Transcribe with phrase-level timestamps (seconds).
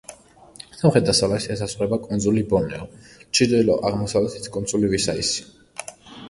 [0.77, 2.87] სამხრეთ-დასავლეთით ესაზღვრება კუნძული ბორნეო,
[3.41, 5.47] ჩრდილო-აღმოსავლეთით კუნძული ვისაიასი.